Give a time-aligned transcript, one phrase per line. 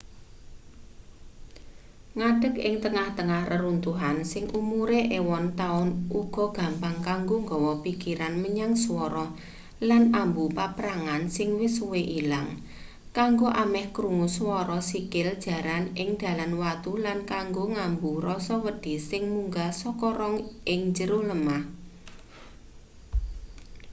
[2.17, 5.87] ngadek ing tengah-tengah reruntuhan sing umure ewon taun
[6.21, 9.25] uga gampang kanggo nggawa pikiran menyang swara
[9.89, 12.47] lan ambu paprangan sing wis suwe ilang
[13.17, 19.23] kanggo ameh krungu swara sikil jaran ing dalan watu lan kanggo ngambu rasa wedi sing
[19.33, 20.35] munggah saka rong
[20.73, 21.61] ing jero lemah